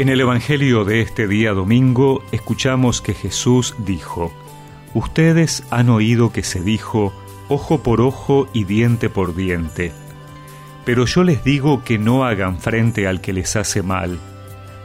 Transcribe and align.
En 0.00 0.08
el 0.08 0.22
Evangelio 0.22 0.86
de 0.86 1.02
este 1.02 1.28
día 1.28 1.52
domingo 1.52 2.24
escuchamos 2.32 3.02
que 3.02 3.12
Jesús 3.12 3.74
dijo, 3.80 4.32
Ustedes 4.94 5.62
han 5.68 5.90
oído 5.90 6.32
que 6.32 6.42
se 6.42 6.62
dijo, 6.62 7.12
ojo 7.50 7.82
por 7.82 8.00
ojo 8.00 8.48
y 8.54 8.64
diente 8.64 9.10
por 9.10 9.36
diente. 9.36 9.92
Pero 10.86 11.04
yo 11.04 11.22
les 11.22 11.44
digo 11.44 11.84
que 11.84 11.98
no 11.98 12.24
hagan 12.24 12.58
frente 12.58 13.06
al 13.06 13.20
que 13.20 13.34
les 13.34 13.56
hace 13.56 13.82
mal. 13.82 14.18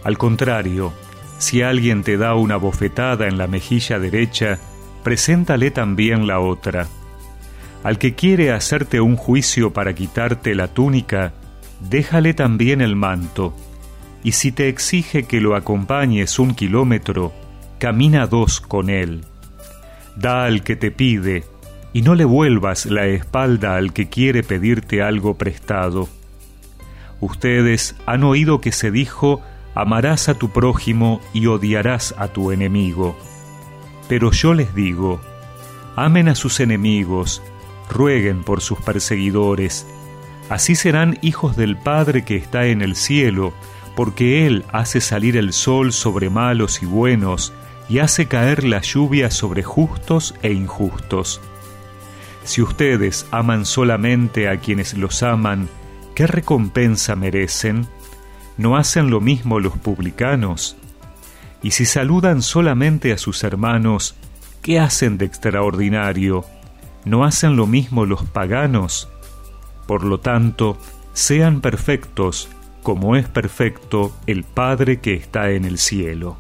Al 0.04 0.18
contrario, 0.18 0.92
si 1.38 1.62
alguien 1.62 2.04
te 2.04 2.18
da 2.18 2.36
una 2.36 2.58
bofetada 2.58 3.26
en 3.26 3.38
la 3.38 3.48
mejilla 3.48 4.00
derecha, 4.00 4.60
preséntale 5.02 5.72
también 5.72 6.28
la 6.28 6.42
otra. 6.42 6.90
Al 7.86 8.00
que 8.00 8.16
quiere 8.16 8.52
hacerte 8.52 9.00
un 9.00 9.16
juicio 9.16 9.72
para 9.72 9.96
quitarte 9.96 10.56
la 10.56 10.68
túnica, 10.68 11.32
déjale 11.80 12.34
también 12.34 12.82
el 12.82 12.98
manto 12.98 13.54
y 14.26 14.32
si 14.32 14.52
te 14.52 14.70
exige 14.70 15.26
que 15.26 15.40
lo 15.40 15.56
acompañes 15.56 16.40
un 16.40 16.56
kilómetro, 16.56 17.32
camina 17.78 18.26
dos 18.26 18.60
con 18.60 18.90
él. 18.90 19.24
Da 20.16 20.46
al 20.46 20.64
que 20.64 20.76
te 20.76 20.90
pide, 20.90 21.44
y 21.94 22.02
no 22.02 22.16
le 22.16 22.26
vuelvas 22.26 22.88
la 22.88 23.06
espalda 23.06 23.76
al 23.76 23.94
que 23.94 24.10
quiere 24.10 24.42
pedirte 24.42 25.04
algo 25.04 25.38
prestado. 25.38 26.10
Ustedes 27.22 27.96
han 28.08 28.24
oído 28.24 28.62
que 28.62 28.72
se 28.72 28.90
dijo, 28.90 29.44
amarás 29.76 30.28
a 30.28 30.34
tu 30.34 30.50
prójimo 30.50 31.22
y 31.32 31.46
odiarás 31.46 32.16
a 32.18 32.28
tu 32.28 32.52
enemigo. 32.52 33.16
Pero 34.10 34.32
yo 34.32 34.56
les 34.56 34.74
digo, 34.74 35.22
amen 35.96 36.30
a 36.30 36.36
sus 36.36 36.60
enemigos, 36.62 37.44
rueguen 37.92 38.44
por 38.44 38.62
sus 38.62 38.82
perseguidores, 38.82 39.86
así 40.50 40.74
serán 40.74 41.20
hijos 41.22 41.56
del 41.56 41.78
Padre 41.78 42.26
que 42.26 42.38
está 42.38 42.66
en 42.66 42.82
el 42.82 42.96
cielo, 42.96 43.54
porque 43.96 44.46
Él 44.46 44.66
hace 44.72 45.02
salir 45.02 45.38
el 45.38 45.54
sol 45.54 45.94
sobre 45.94 46.30
malos 46.30 46.82
y 46.82 46.86
buenos, 46.86 47.54
y 47.88 48.00
hace 48.00 48.28
caer 48.28 48.64
la 48.64 48.82
lluvia 48.82 49.32
sobre 49.32 49.64
justos 49.64 50.36
e 50.42 50.52
injustos. 50.52 51.40
Si 52.44 52.62
ustedes 52.62 53.26
aman 53.32 53.66
solamente 53.66 54.50
a 54.50 54.58
quienes 54.58 54.96
los 54.96 55.24
aman, 55.24 55.70
¿qué 56.14 56.28
recompensa 56.28 57.16
merecen? 57.16 57.88
¿No 58.58 58.78
hacen 58.78 59.10
lo 59.10 59.22
mismo 59.22 59.60
los 59.60 59.78
publicanos? 59.78 60.78
Y 61.62 61.72
si 61.72 61.86
saludan 61.86 62.42
solamente 62.42 63.12
a 63.12 63.18
sus 63.18 63.44
hermanos, 63.44 64.16
¿qué 64.62 64.80
hacen 64.80 65.18
de 65.18 65.26
extraordinario? 65.26 66.46
¿No 67.04 67.24
hacen 67.24 67.56
lo 67.56 67.68
mismo 67.68 68.06
los 68.06 68.24
paganos? 68.24 69.10
Por 69.88 70.04
lo 70.04 70.20
tanto, 70.20 70.78
sean 71.14 71.62
perfectos 71.62 72.50
como 72.86 73.16
es 73.16 73.28
perfecto 73.28 74.16
el 74.28 74.44
Padre 74.44 75.00
que 75.00 75.16
está 75.16 75.50
en 75.50 75.66
el 75.66 75.80
cielo. 75.80 76.38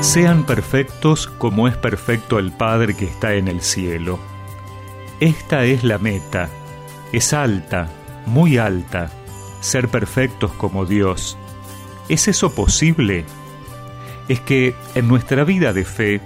Sean 0.00 0.44
perfectos 0.44 1.28
como 1.28 1.68
es 1.68 1.76
perfecto 1.76 2.40
el 2.40 2.50
Padre 2.50 2.96
que 2.96 3.04
está 3.04 3.34
en 3.34 3.46
el 3.46 3.60
cielo. 3.60 4.18
Esta 5.20 5.62
es 5.62 5.84
la 5.84 5.98
meta. 5.98 6.48
Es 7.12 7.32
alta, 7.32 7.88
muy 8.26 8.58
alta, 8.58 9.12
ser 9.60 9.86
perfectos 9.86 10.50
como 10.54 10.84
Dios. 10.84 11.38
¿Es 12.08 12.26
eso 12.26 12.56
posible? 12.56 13.24
Es 14.26 14.40
que 14.40 14.74
en 14.96 15.06
nuestra 15.06 15.44
vida 15.44 15.72
de 15.72 15.84
fe 15.84 16.20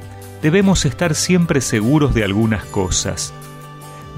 debemos 0.44 0.84
estar 0.84 1.14
siempre 1.14 1.62
seguros 1.62 2.12
de 2.12 2.22
algunas 2.22 2.66
cosas. 2.66 3.32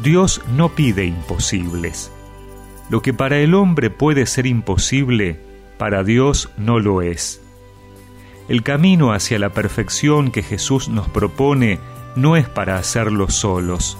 Dios 0.03 0.43
no 0.57 0.75
pide 0.75 1.05
imposibles. 1.05 2.11
Lo 2.91 3.01
que 3.01 3.15
para 3.15 3.39
el 3.39 3.55
hombre 3.55 3.91
puede 3.91 4.27
ser 4.27 4.45
imposible, 4.47 5.39
para 5.79 6.03
Dios 6.03 6.51
no 6.57 6.81
lo 6.81 7.01
es. 7.01 7.41
El 8.49 8.65
camino 8.65 9.13
hacia 9.13 9.39
la 9.39 9.51
perfección 9.51 10.33
que 10.33 10.43
Jesús 10.43 10.89
nos 10.89 11.09
propone 11.09 11.79
no 12.17 12.35
es 12.35 12.49
para 12.49 12.77
hacerlo 12.77 13.31
solos. 13.31 13.97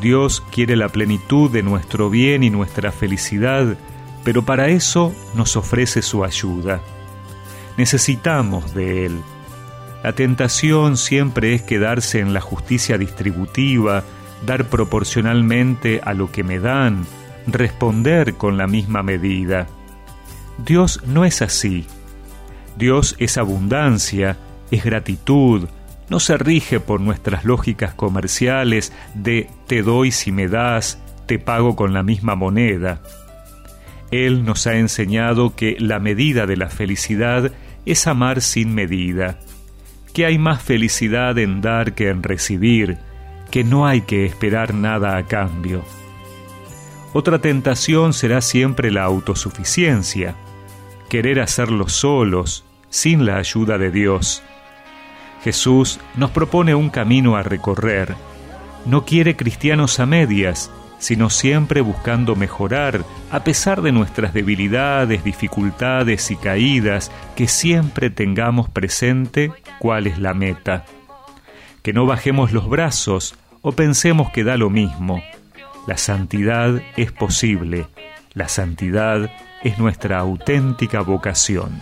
Dios 0.00 0.42
quiere 0.50 0.74
la 0.74 0.88
plenitud 0.88 1.52
de 1.52 1.62
nuestro 1.62 2.10
bien 2.10 2.42
y 2.42 2.50
nuestra 2.50 2.90
felicidad, 2.90 3.78
pero 4.24 4.44
para 4.44 4.70
eso 4.70 5.14
nos 5.36 5.54
ofrece 5.54 6.02
su 6.02 6.24
ayuda. 6.24 6.80
Necesitamos 7.76 8.74
de 8.74 9.06
Él 9.06 9.22
la 10.02 10.12
tentación 10.12 10.96
siempre 10.96 11.54
es 11.54 11.62
quedarse 11.62 12.20
en 12.20 12.32
la 12.32 12.40
justicia 12.40 12.98
distributiva, 12.98 14.04
dar 14.46 14.66
proporcionalmente 14.66 16.00
a 16.04 16.14
lo 16.14 16.30
que 16.30 16.44
me 16.44 16.60
dan, 16.60 17.04
responder 17.46 18.34
con 18.34 18.56
la 18.56 18.68
misma 18.68 19.02
medida. 19.02 19.66
Dios 20.64 21.02
no 21.04 21.24
es 21.24 21.42
así. 21.42 21.86
Dios 22.76 23.16
es 23.18 23.38
abundancia, 23.38 24.36
es 24.70 24.84
gratitud, 24.84 25.68
no 26.08 26.20
se 26.20 26.38
rige 26.38 26.78
por 26.78 27.00
nuestras 27.00 27.44
lógicas 27.44 27.92
comerciales 27.94 28.92
de 29.14 29.50
te 29.66 29.82
doy 29.82 30.12
si 30.12 30.30
me 30.30 30.46
das, 30.46 31.02
te 31.26 31.40
pago 31.40 31.74
con 31.74 31.92
la 31.92 32.04
misma 32.04 32.36
moneda. 32.36 33.00
Él 34.12 34.44
nos 34.44 34.66
ha 34.68 34.76
enseñado 34.76 35.56
que 35.56 35.76
la 35.80 35.98
medida 35.98 36.46
de 36.46 36.56
la 36.56 36.70
felicidad 36.70 37.50
es 37.84 38.06
amar 38.06 38.40
sin 38.40 38.74
medida 38.74 39.38
que 40.18 40.26
hay 40.26 40.36
más 40.36 40.60
felicidad 40.60 41.38
en 41.38 41.60
dar 41.60 41.94
que 41.94 42.08
en 42.08 42.24
recibir, 42.24 42.98
que 43.52 43.62
no 43.62 43.86
hay 43.86 44.00
que 44.00 44.26
esperar 44.26 44.74
nada 44.74 45.16
a 45.16 45.22
cambio. 45.22 45.84
Otra 47.12 47.38
tentación 47.38 48.12
será 48.12 48.40
siempre 48.40 48.90
la 48.90 49.04
autosuficiencia, 49.04 50.34
querer 51.08 51.38
hacerlo 51.38 51.88
solos, 51.88 52.64
sin 52.90 53.26
la 53.26 53.36
ayuda 53.36 53.78
de 53.78 53.92
Dios. 53.92 54.42
Jesús 55.44 56.00
nos 56.16 56.32
propone 56.32 56.74
un 56.74 56.90
camino 56.90 57.36
a 57.36 57.44
recorrer. 57.44 58.16
No 58.86 59.04
quiere 59.04 59.36
cristianos 59.36 60.00
a 60.00 60.06
medias, 60.06 60.68
sino 60.98 61.30
siempre 61.30 61.80
buscando 61.80 62.36
mejorar, 62.36 63.04
a 63.30 63.44
pesar 63.44 63.82
de 63.82 63.92
nuestras 63.92 64.34
debilidades, 64.34 65.24
dificultades 65.24 66.30
y 66.30 66.36
caídas, 66.36 67.10
que 67.36 67.48
siempre 67.48 68.10
tengamos 68.10 68.68
presente 68.68 69.52
cuál 69.78 70.06
es 70.06 70.18
la 70.18 70.34
meta. 70.34 70.84
Que 71.82 71.92
no 71.92 72.06
bajemos 72.06 72.52
los 72.52 72.68
brazos 72.68 73.34
o 73.62 73.72
pensemos 73.72 74.30
que 74.30 74.44
da 74.44 74.56
lo 74.56 74.70
mismo. 74.70 75.22
La 75.86 75.96
santidad 75.96 76.82
es 76.96 77.12
posible, 77.12 77.86
la 78.34 78.48
santidad 78.48 79.30
es 79.62 79.78
nuestra 79.78 80.18
auténtica 80.18 81.00
vocación. 81.00 81.78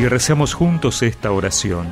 Y 0.00 0.08
recemos 0.08 0.54
juntos 0.54 1.02
esta 1.02 1.30
oración. 1.30 1.86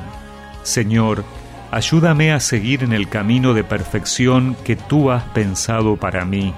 Señor, 0.63 1.23
ayúdame 1.69 2.31
a 2.33 2.39
seguir 2.39 2.83
en 2.83 2.91
el 2.91 3.07
camino 3.07 3.53
de 3.53 3.63
perfección 3.63 4.57
que 4.63 4.75
tú 4.75 5.11
has 5.11 5.23
pensado 5.25 5.95
para 5.95 6.25
mí, 6.25 6.55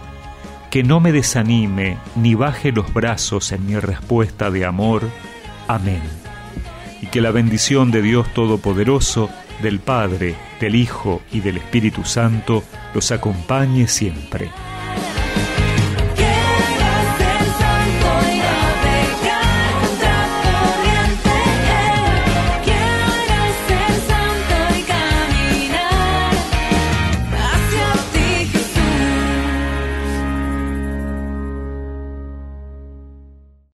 que 0.70 0.84
no 0.84 1.02
me 1.02 1.12
desanime 1.12 1.98
ni 2.16 2.36
baje 2.36 2.72
los 2.72 2.94
brazos 2.94 3.52
en 3.52 3.66
mi 3.66 3.78
respuesta 3.78 4.50
de 4.50 4.66
amor. 4.66 5.04
Amén. 5.68 6.02
Y 7.02 7.08
que 7.08 7.20
la 7.20 7.32
bendición 7.32 7.92
de 7.92 8.02
Dios 8.02 8.34
Todopoderoso, 8.34 9.30
del 9.62 9.82
Padre, 9.82 10.36
del 10.62 10.76
Hijo 10.76 11.22
y 11.34 11.42
del 11.42 11.58
Espíritu 11.58 12.06
Santo 12.06 12.64
los 12.94 13.12
acompañe 13.12 13.90
siempre. 13.90 14.50